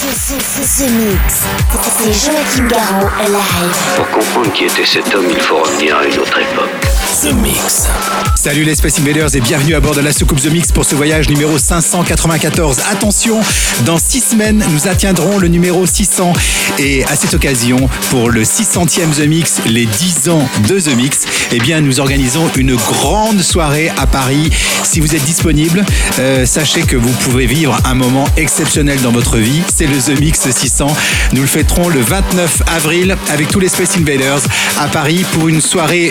[0.00, 1.42] The Mix.
[1.98, 3.76] C'est Joachim Garraud live.
[3.96, 6.70] Pour comprendre qui était cet homme, il faut revenir à une autre époque.
[7.22, 7.86] The Mix.
[8.34, 10.94] Salut les Space Invaders et bienvenue à bord de la soucoupe The Mix pour ce
[10.94, 12.78] voyage numéro 594.
[12.90, 13.40] Attention,
[13.84, 16.32] dans six semaines, nous atteindrons le numéro 600
[16.78, 21.26] et à cette occasion, pour le 600e The Mix, les 10 ans de The Mix,
[21.52, 24.48] eh bien nous organisons une grande soirée à Paris.
[24.82, 25.84] Si vous êtes disponible,
[26.18, 29.60] euh, sachez que vous pouvez vivre un moment exceptionnel dans votre vie.
[29.74, 30.86] C'est le The Mix 600.
[31.32, 34.40] Nous le fêterons le 29 avril avec tous les Space Invaders
[34.78, 36.10] à Paris pour une soirée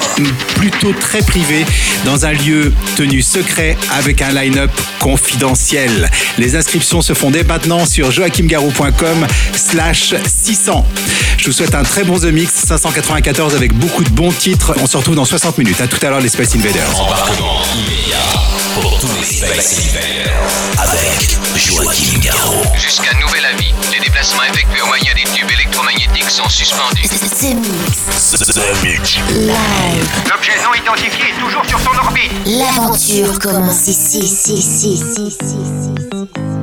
[0.56, 1.66] plutôt très privée
[2.06, 6.10] dans un lieu tenu secret avec un line-up confidentiel.
[6.38, 10.86] Les inscriptions se font dès maintenant sur joachimgarou.com slash 600.
[11.38, 14.74] Je vous souhaite un très bon The Mix 594 avec beaucoup de bons titres.
[14.82, 15.80] On se retrouve dans 60 minutes.
[15.80, 17.00] À tout à l'heure les Space Invaders.
[17.00, 18.18] Embarquement immédiat
[18.82, 20.30] pour tous les Space Invaders
[20.78, 22.64] avec Joachim Garraud.
[22.78, 23.79] Jusqu'à nouvel avis, les
[24.20, 27.04] déplacements effectués au moyen des tubes électromagnétiques sont suspendus.
[27.04, 28.32] The Mix.
[28.32, 29.18] The Mix.
[29.30, 30.10] Live.
[30.30, 32.32] L'objet non identifié est toujours sur son orbite.
[32.46, 36.59] L'aventure commence ici, ici, ici, ici, ici, ici.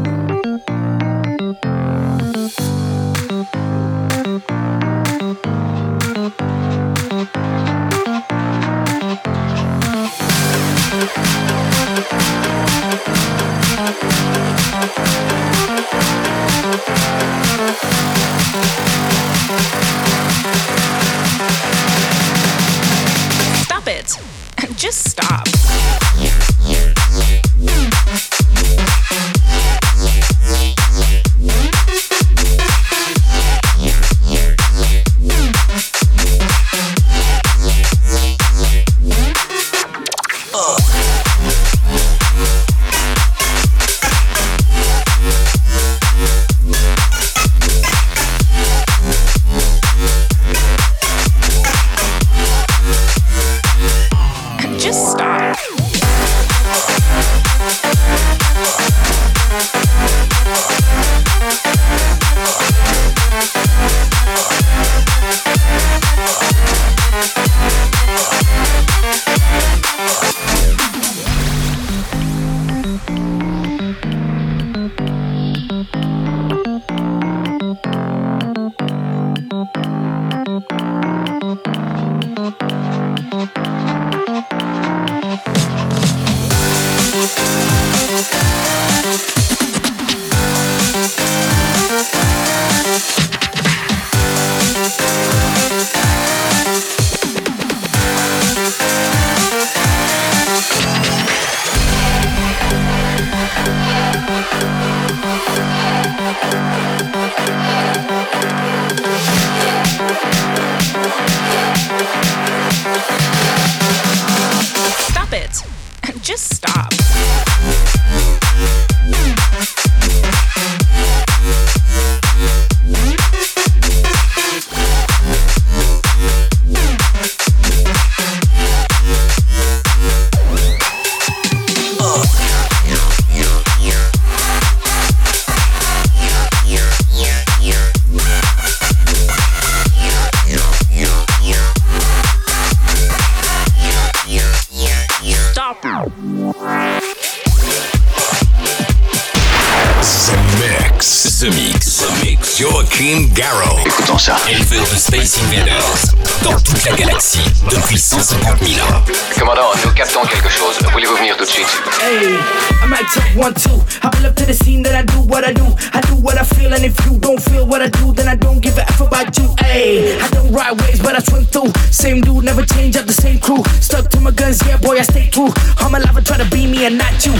[160.16, 160.78] Captons quelque chose.
[160.92, 161.66] Voulez-vous venir tout de suite
[162.00, 162.38] Hey,
[162.82, 163.82] I might take one, two.
[164.02, 165.64] I pull up to the scene, then I do what I do.
[165.92, 168.34] I do what I feel, and if you don't feel what I do, then I
[168.34, 169.54] don't give a F about you.
[169.60, 171.72] Hey, I don't ride waves, but I swim through.
[171.90, 173.62] Same dude, never change up the same crew.
[173.80, 175.52] Stuck to my guns, yeah, boy, I stay true.
[175.78, 177.32] I'm alive, try to be me and not you.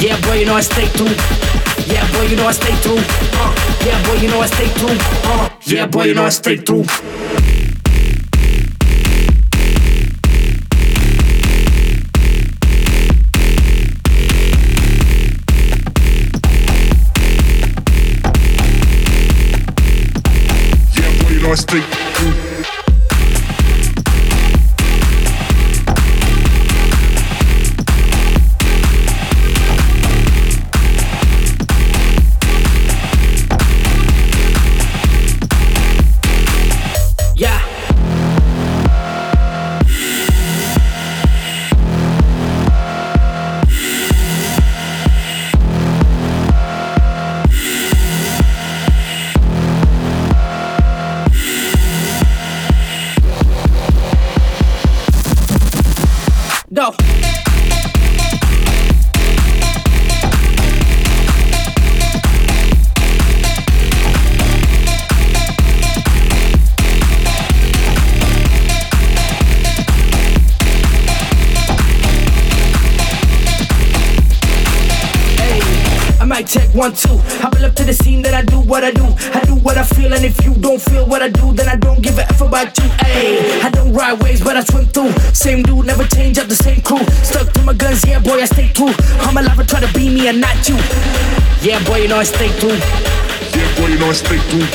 [0.00, 1.43] Yeah, boy, you know I stay true.
[1.86, 2.96] Yeah, boy, you know I stay true.
[2.96, 3.54] Uh,
[3.84, 4.96] yeah, boy, you know I stay true.
[5.24, 6.84] Uh, yeah, boy, you know I stay true.
[20.96, 22.03] Yeah, boy, you know I stay.
[56.74, 57.13] Go.
[76.74, 77.14] One, two.
[77.40, 79.06] I pull up to the scene, then I do what I do.
[79.32, 81.76] I do what I feel, and if you don't feel what I do, then I
[81.76, 82.84] don't give a F about you.
[83.06, 85.12] Ayy, I don't ride waves, but I swim through.
[85.32, 87.04] Same dude, never change up the same crew.
[87.22, 88.92] Stuck to my guns, yeah, boy, I stay true.
[89.22, 90.76] I'm alive, I try to be me and not you.
[91.62, 92.76] Yeah, boy, you know I stay true.
[93.54, 94.66] Yeah, boy, you know I stay through.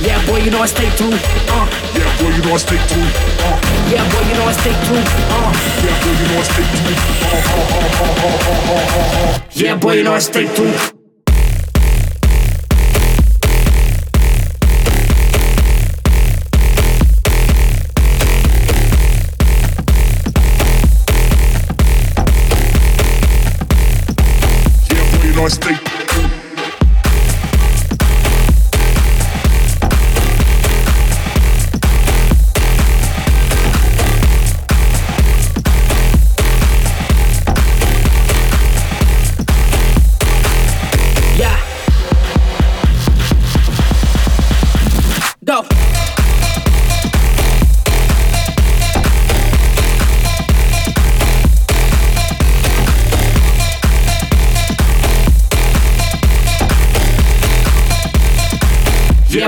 [0.00, 1.12] Yeah, boy, you know I stay true.
[1.14, 3.02] Uh, Yeah, boy, you know I stay through.
[3.42, 3.58] Uh,
[3.90, 5.02] yeah, boy, you know I stay true.
[5.34, 5.50] Uh,
[5.82, 6.96] yeah, boy, you know I stay through.
[7.24, 9.48] Uh, uh, uh, uh, uh, uh, uh, uh.
[9.54, 10.93] yeah, boy, you know I stay true.
[25.44, 25.93] on state.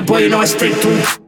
[0.06, 1.25] Boy, you know I stay true.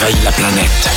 [0.00, 0.89] Envahi la planète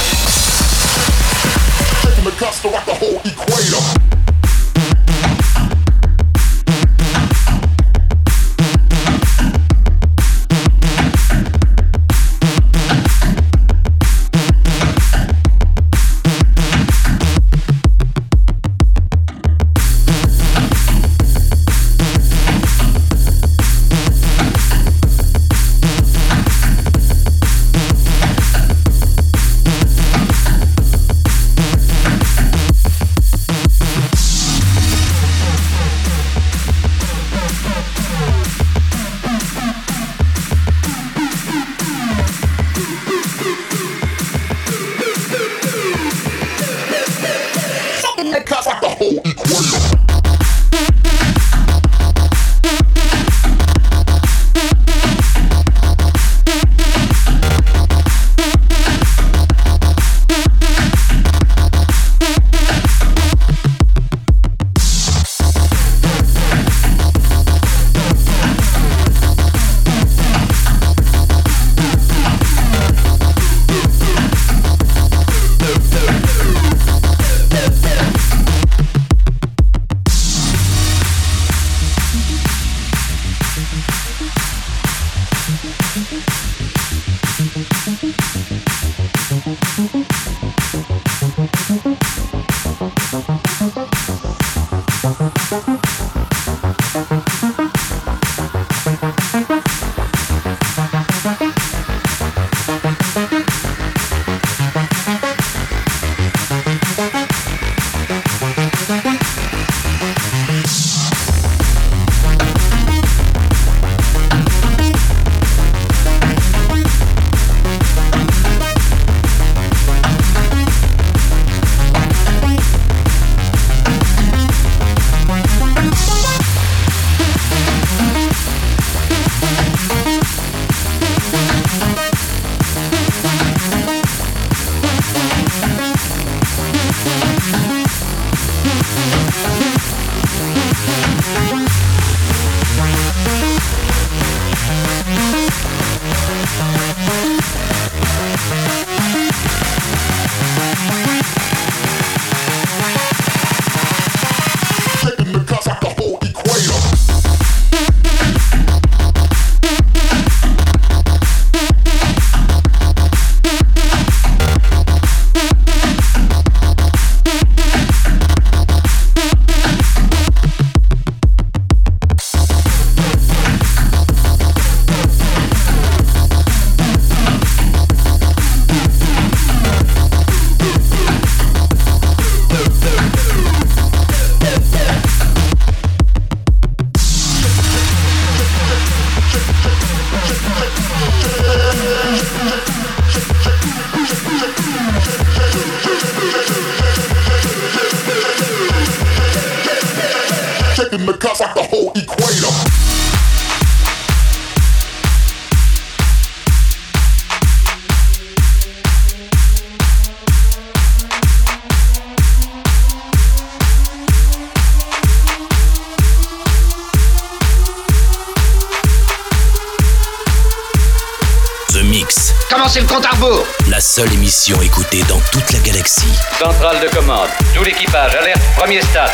[223.96, 226.18] seule émission écoutée dans toute la galaxie.
[226.40, 229.12] Centrale de commande, tout l'équipage, alerte, premier stade.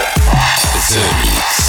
[0.88, 1.68] The Mix.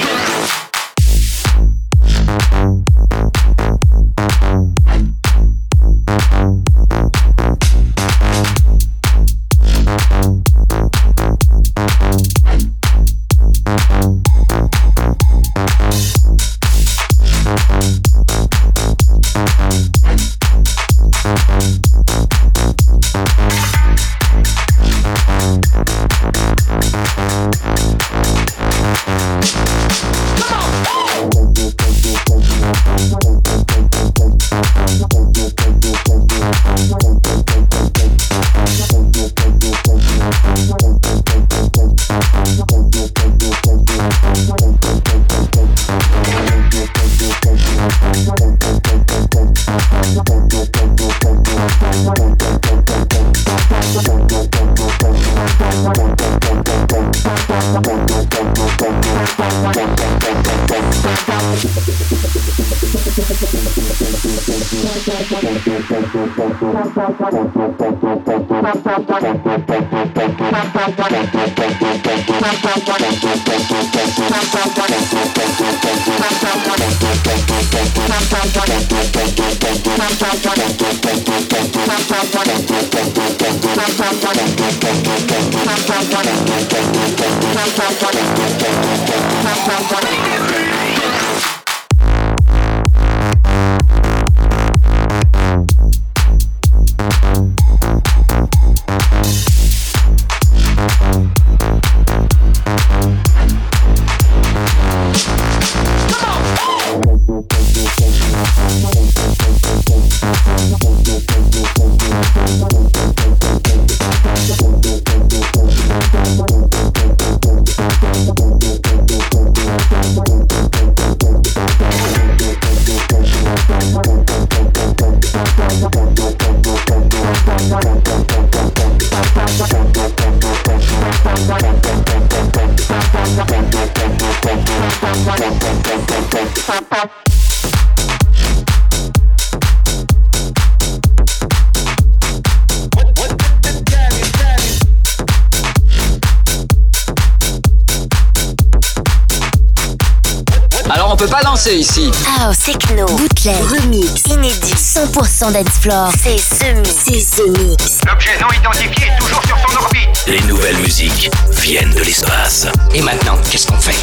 [151.21, 152.11] peut pas danser ici.
[152.39, 156.11] House, techno, bootleg, remix, inédit, 100% dance floor.
[156.11, 156.95] C'est ce mix.
[157.05, 157.99] C'est ce mix.
[158.07, 160.25] L'objet non identifié est toujours sur son orbite.
[160.25, 162.65] Les nouvelles musiques viennent de l'espace.
[162.95, 163.99] Et maintenant, qu'est-ce qu'on fait?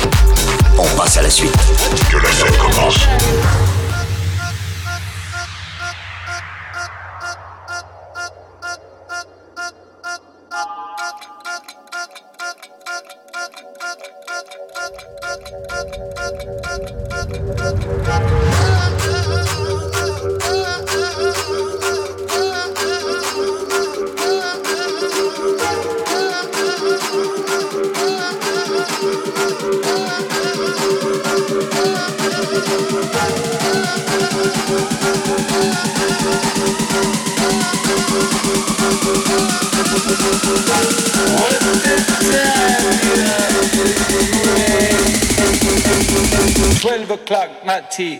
[0.78, 1.56] On passe à la suite.
[2.08, 2.98] Que la fête commence.
[47.98, 48.16] T.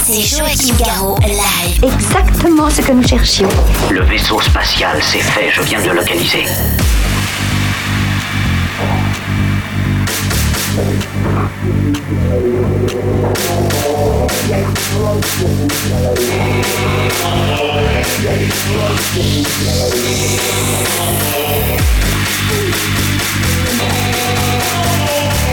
[0.03, 1.81] C'est Joachim Garraud live.
[1.81, 3.47] Exactement ce que nous cherchions.
[3.89, 6.43] Le vaisseau spatial, c'est fait, je viens de le localiser.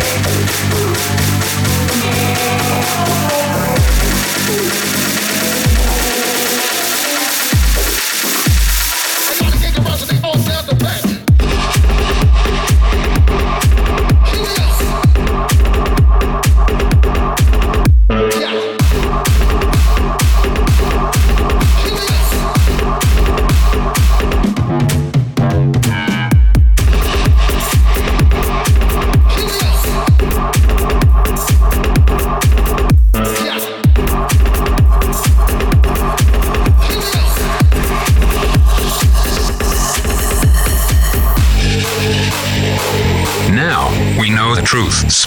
[0.00, 0.28] Yeah.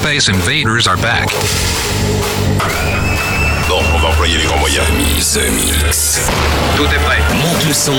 [0.02, 1.28] Space Invaders are back.
[3.70, 4.88] Bon, on va employer les grands moyens.
[5.36, 6.22] The Mix.
[6.76, 7.20] Tout est prêt.
[7.36, 7.94] Monte le son.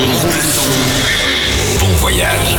[1.78, 2.58] Bon voyage.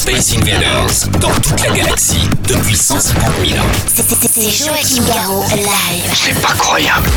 [0.00, 3.66] Space Invaders dans toute la galaxie depuis 150 000 ans.
[3.86, 6.10] C'est- Joachim Garraud, live.
[6.14, 7.10] C'est pas croyable.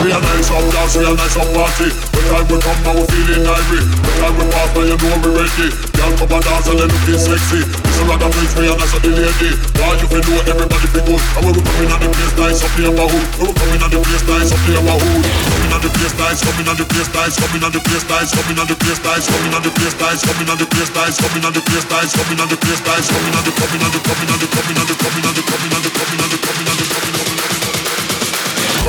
[0.00, 1.88] We a nice dance, we a nice up party.
[2.12, 3.80] When time we come now, we feeling ivory.
[4.04, 5.68] When time we pass, now you know we ready.
[5.96, 7.83] Y'all come and dance and they looking sexy.
[7.94, 9.54] This a lot of things we a nice up the lady.
[9.78, 11.22] Why you feel know everybody feel good?
[11.38, 13.22] And when we coming on the place nice up the upper hood.
[13.38, 15.22] When we coming on the place nice up the upper hood.
[15.22, 18.34] Coming on the place nice, coming on the place nice, coming on the place nice,
[18.34, 21.14] coming on the place nice, coming on the place nice, coming on the place nice,
[21.22, 23.90] coming on the place nice, coming on the place nice, coming on the coming on
[23.94, 26.34] the coming on the coming on the coming on the coming on the coming on
[26.34, 27.38] the coming on the coming on the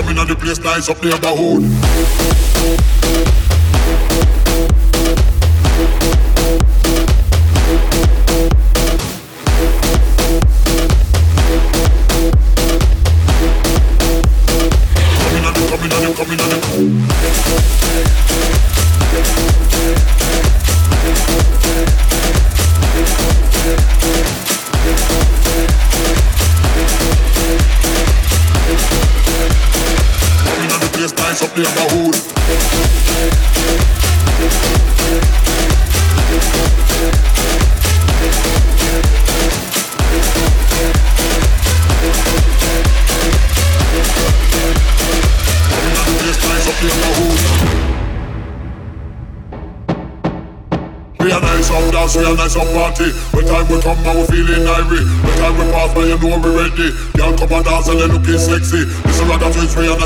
[0.01, 1.61] Coming on the place nice up there, Bahood.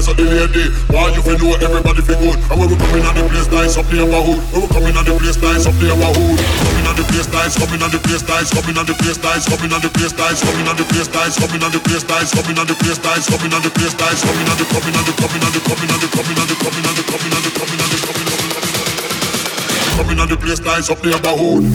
[0.09, 0.65] Out the lady.
[0.89, 2.37] Why you feel know everybody feel good?
[2.49, 4.41] And when we coming on the place nice up the upper hood.
[4.49, 6.37] When we coming on the place nice up the upper hood.
[6.41, 9.45] Coming on the place nice, coming on the place nice, coming on the place nice,
[9.45, 12.29] coming on the place nice, coming on the place nice, coming on the place nice,
[12.33, 15.05] coming on the place nice, coming on the place nice, coming on the coming on
[15.05, 17.43] the coming on the coming on the coming on the coming on the coming on
[17.45, 18.57] the coming on the coming on the
[19.99, 21.67] Coming on the place nice up there, Bahood.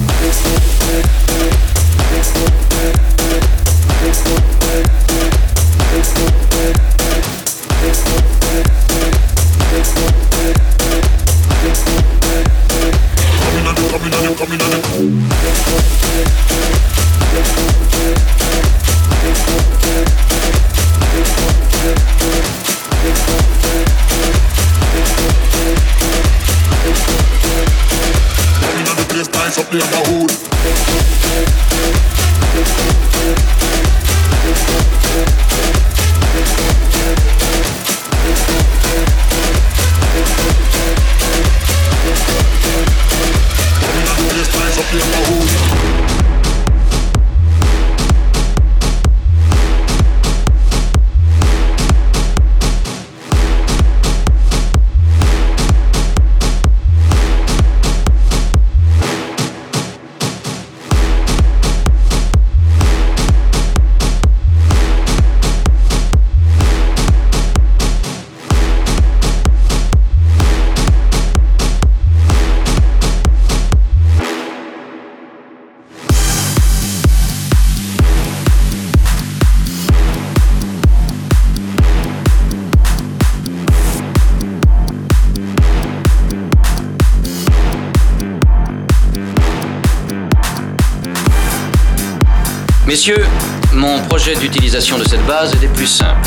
[94.25, 96.27] Projet d'utilisation de cette base est des plus simples.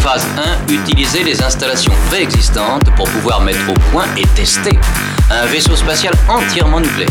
[0.00, 0.24] Phase
[0.68, 4.78] 1, utiliser les installations préexistantes pour pouvoir mettre au point et tester
[5.28, 7.10] un vaisseau spatial entièrement nucléaire.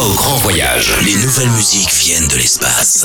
[0.00, 0.92] au grand voyage.
[1.04, 3.04] Les nouvelles musiques viennent de l'espace.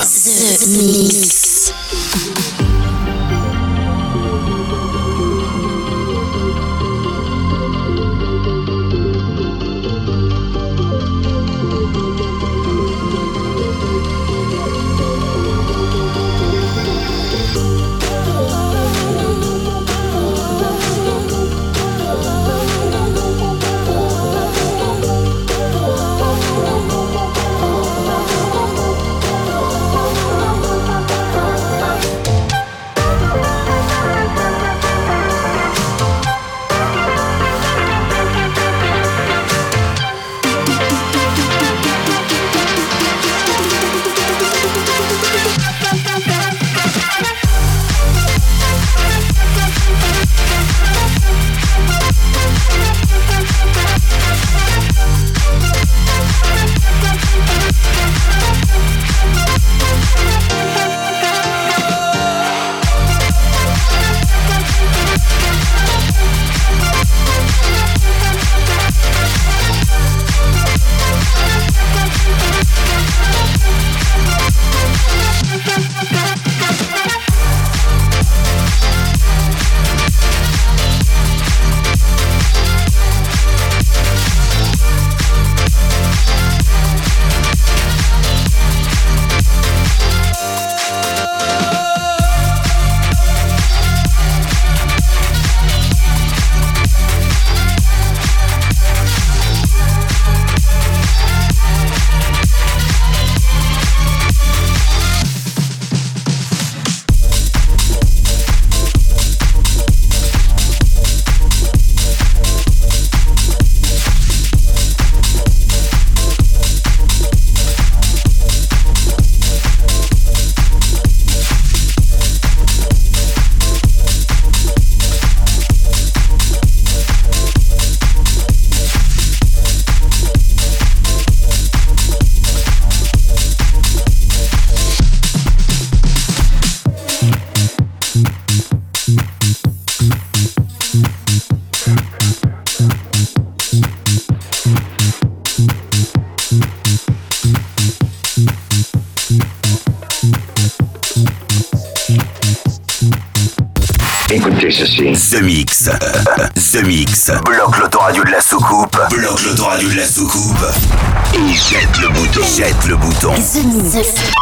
[163.74, 164.33] Música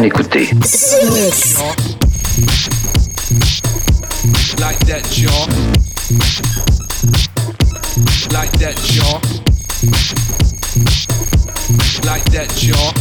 [0.00, 0.48] bien écouter.
[4.58, 5.46] Like that jaw.
[8.32, 9.20] Like that jaw.
[12.04, 12.99] Like that jaw.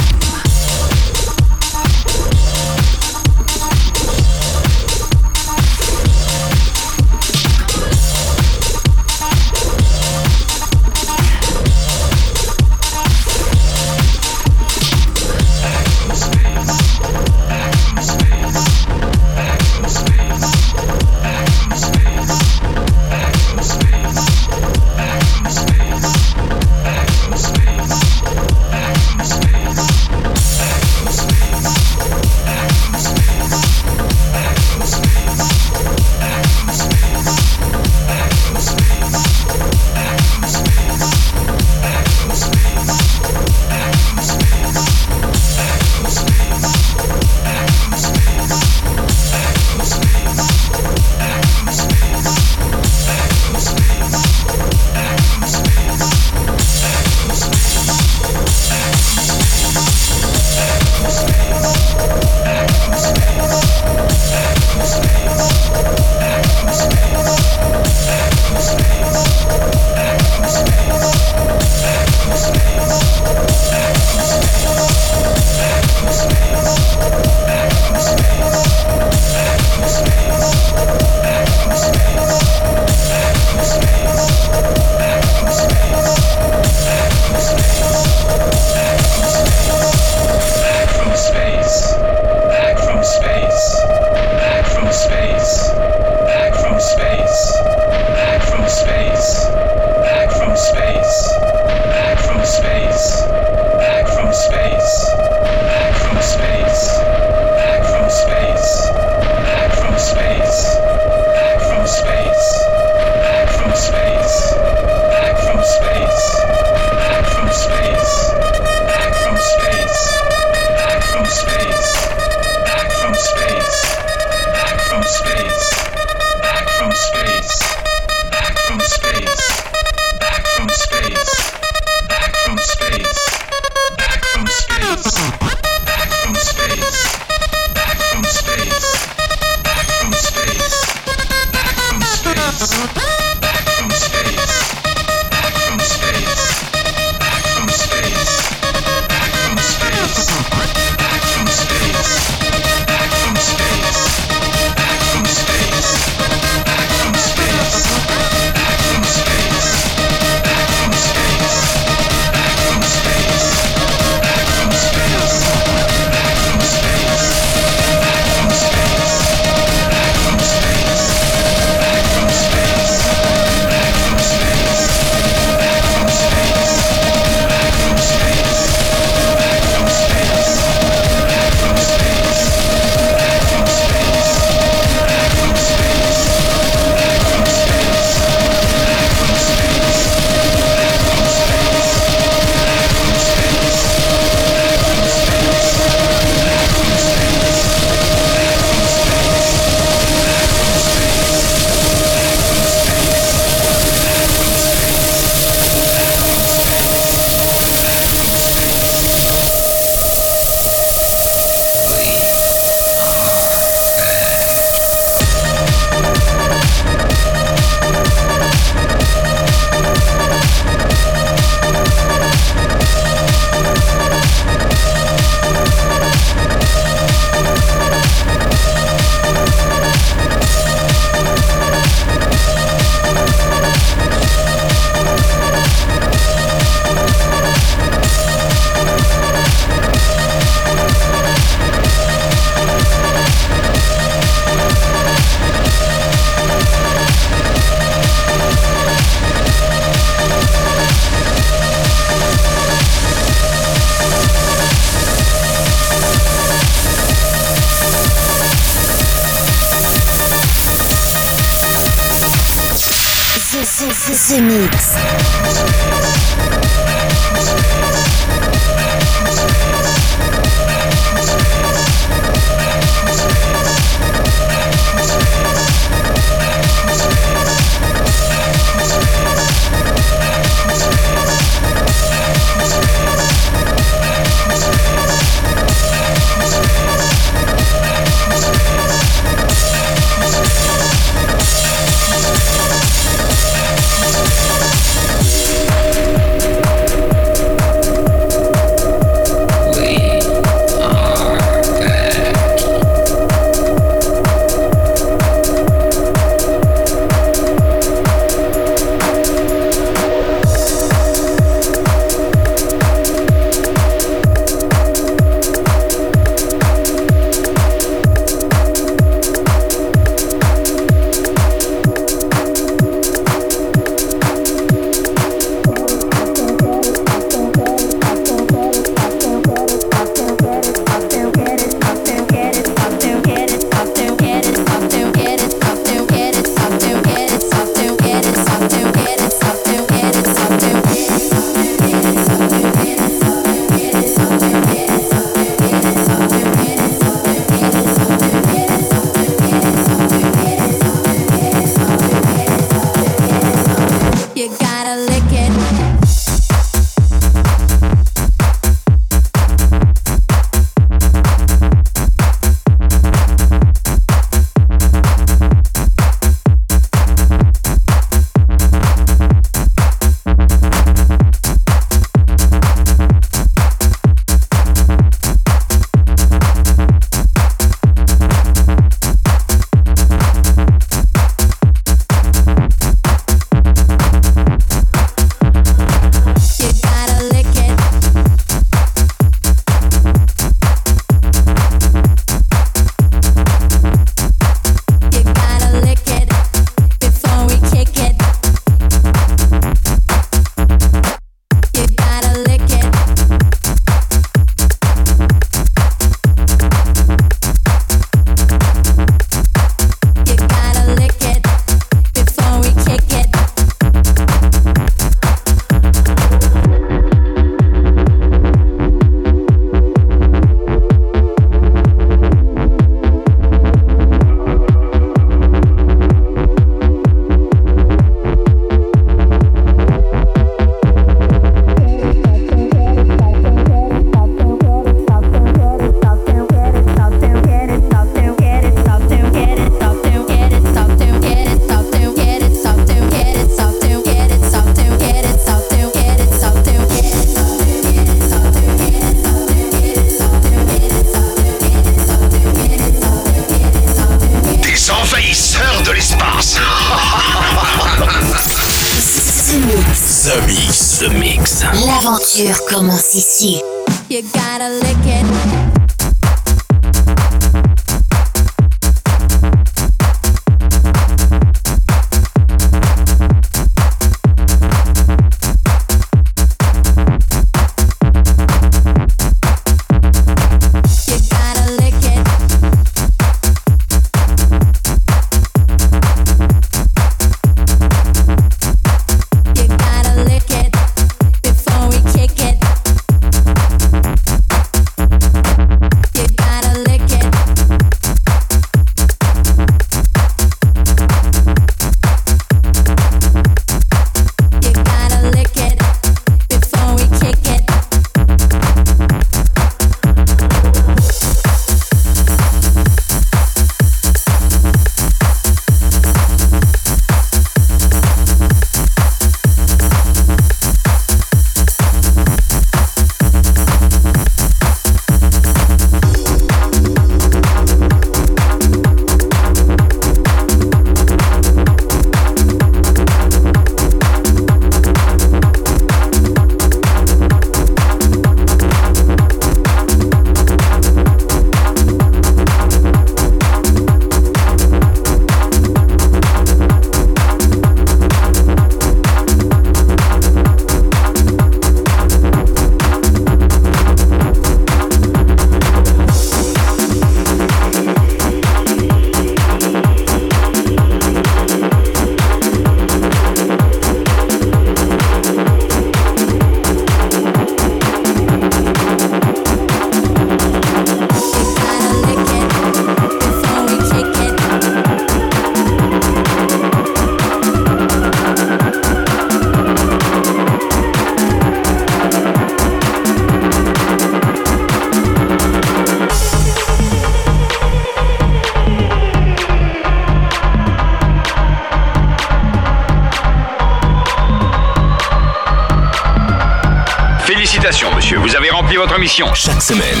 [599.34, 600.00] Chaque semaine,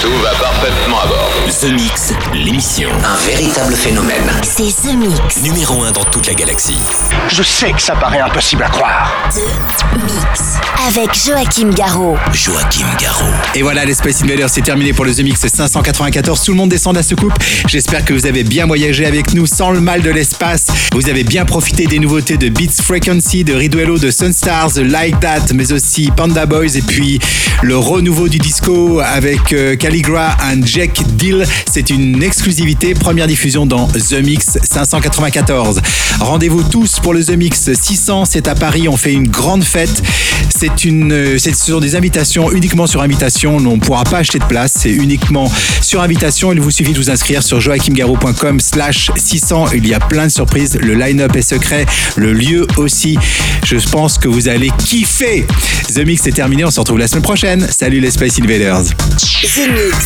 [0.00, 1.30] Tout va parfaitement à bord.
[2.80, 4.30] Un véritable phénomène.
[4.44, 5.42] C'est The Mix.
[5.42, 6.78] Numéro 1 dans toute la galaxie.
[7.28, 9.12] Je sais que ça paraît impossible à croire.
[9.34, 10.58] The Mix.
[10.86, 12.16] Avec Joachim Garraud.
[12.32, 13.32] Joachim Garraud.
[13.56, 16.40] Et voilà, les Space Invaders, c'est terminé pour le The Mix 594.
[16.44, 17.34] Tout le monde descend de la soucoupe.
[17.66, 20.68] J'espère que vous avez bien voyagé avec nous sans le mal de l'espace.
[20.92, 25.18] Vous avez bien profité des nouveautés de Beats Frequency, de Riduello, de Sunstars, de Like
[25.18, 27.18] That, mais aussi Panda Boys et puis
[27.62, 31.44] le renouveau du disco avec euh, Calligra and Jack Dill.
[31.68, 35.82] C'est une exclusivité, première diffusion dans The Mix 594.
[36.18, 38.24] Rendez-vous tous pour le The Mix 600.
[38.24, 40.02] C'est à Paris, on fait une grande fête.
[40.60, 43.58] C'est une, euh, ce sont des invitations uniquement sur invitation.
[43.58, 44.72] On ne pourra pas acheter de place.
[44.76, 45.48] C'est uniquement
[45.80, 46.52] sur invitation.
[46.52, 49.66] Il vous suffit de vous inscrire sur joachimgarraud.com slash 600.
[49.74, 50.76] Il y a plein de surprises.
[50.82, 51.86] Le line-up est secret.
[52.16, 53.16] Le lieu aussi.
[53.64, 55.46] Je pense que vous allez kiffer.
[55.94, 56.64] The Mix est terminé.
[56.64, 57.64] On se retrouve la semaine prochaine.
[57.70, 58.82] Salut les Space Invaders.
[58.82, 59.96] The Mix.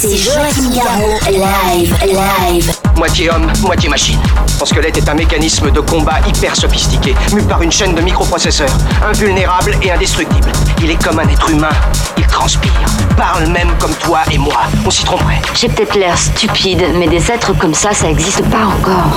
[0.00, 1.20] C'est Joachim Garraud.
[1.30, 1.94] Live.
[2.06, 2.79] Live.
[3.00, 4.20] Moitié homme, moitié machine.
[4.58, 8.76] Son squelette est un mécanisme de combat hyper sophistiqué, mu par une chaîne de microprocesseurs,
[9.02, 10.52] invulnérable et indestructible.
[10.82, 11.72] Il est comme un être humain.
[12.18, 12.70] Il transpire,
[13.16, 14.64] parle même comme toi et moi.
[14.84, 15.40] On s'y tromperait.
[15.54, 19.16] J'ai peut-être l'air stupide, mais des êtres comme ça, ça n'existe pas encore.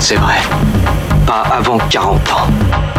[0.00, 0.38] C'est vrai.
[1.24, 2.89] Pas avant 40 ans.